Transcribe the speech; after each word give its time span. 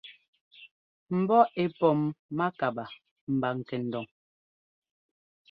Mbɔ́ 1.19 1.41
ɛ́ 1.63 1.67
pɔ 1.77 1.87
mákabaa 2.37 2.91
mba 3.33 3.49
kɛndon. 3.67 4.07